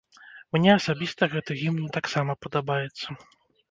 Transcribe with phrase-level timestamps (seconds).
[0.57, 3.07] Мне асабіста гэты гімн таксама падабаецца.